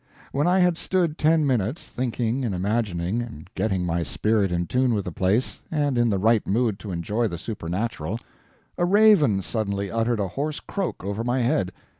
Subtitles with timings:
[0.31, 4.95] When I had stood ten minutes, thinking and imagining, and getting my spirit in tune
[4.95, 8.17] with the place, and in the right mood to enjoy the supernatural,
[8.79, 11.71] a raven suddenly uttered a horse croak over my head.